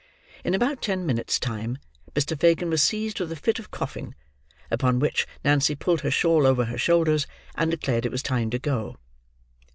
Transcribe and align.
In 0.43 0.55
about 0.55 0.81
ten 0.81 1.05
minutes' 1.05 1.39
time, 1.39 1.77
Mr. 2.15 2.35
Fagin 2.35 2.71
was 2.71 2.81
seized 2.81 3.19
with 3.19 3.31
a 3.31 3.35
fit 3.35 3.59
of 3.59 3.69
coughing; 3.69 4.15
upon 4.71 4.97
which 4.97 5.27
Nancy 5.45 5.75
pulled 5.75 6.01
her 6.01 6.09
shawl 6.09 6.47
over 6.47 6.65
her 6.65 6.77
shoulders, 6.79 7.27
and 7.53 7.69
declared 7.69 8.07
it 8.07 8.11
was 8.11 8.23
time 8.23 8.49
to 8.49 8.57
go. 8.57 8.97